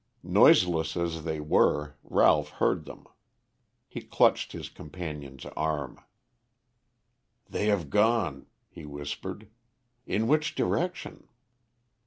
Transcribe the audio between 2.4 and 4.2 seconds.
heard them. He